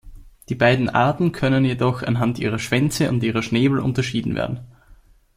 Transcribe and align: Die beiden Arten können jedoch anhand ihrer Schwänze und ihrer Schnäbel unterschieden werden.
Die 0.49 0.55
beiden 0.55 0.89
Arten 0.89 1.31
können 1.31 1.63
jedoch 1.63 2.01
anhand 2.01 2.39
ihrer 2.39 2.57
Schwänze 2.57 3.07
und 3.11 3.21
ihrer 3.21 3.43
Schnäbel 3.43 3.77
unterschieden 3.79 4.33
werden. 4.33 4.61